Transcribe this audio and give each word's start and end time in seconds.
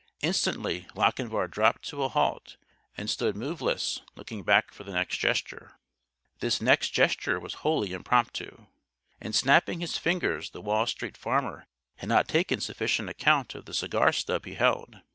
Instantly 0.21 0.87
Lochinvar 0.95 1.47
dropped 1.47 1.83
to 1.89 2.01
a 2.01 2.09
halt 2.09 2.57
and 2.97 3.07
stood 3.07 3.35
moveless, 3.35 4.01
looking 4.15 4.41
back 4.41 4.73
for 4.73 4.83
the 4.83 4.93
next 4.93 5.17
gesture. 5.17 5.73
This 6.39 6.59
"next 6.59 6.89
gesture" 6.89 7.39
was 7.39 7.53
wholly 7.61 7.93
impromptu. 7.93 8.65
In 9.21 9.31
snapping 9.31 9.79
his 9.79 9.99
fingers 9.99 10.49
the 10.49 10.59
Wall 10.61 10.87
Street 10.87 11.15
Farmer 11.17 11.67
had 11.97 12.09
not 12.09 12.27
taken 12.27 12.59
sufficient 12.59 13.09
account 13.09 13.53
of 13.53 13.65
the 13.65 13.75
cigar 13.75 14.11
stub 14.11 14.45
he 14.45 14.55
held. 14.55 15.01